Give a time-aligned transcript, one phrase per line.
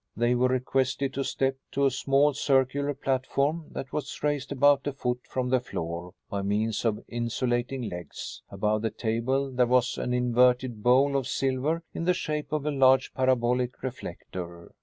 [0.17, 4.93] They were requested to step to a small circular platform that was raised about a
[4.93, 8.41] foot from the floor by means of insulating legs.
[8.49, 12.71] Above the table there was an inverted bowl of silver in the shape of a
[12.71, 14.73] large parabolic reflector.